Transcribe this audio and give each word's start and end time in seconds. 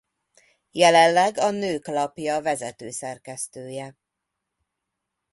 Jelenleg 0.71 1.37
a 1.37 1.49
Nők 1.51 1.87
Lapja 1.87 2.41
vezető 2.41 2.89
szerkesztője. 2.89 3.97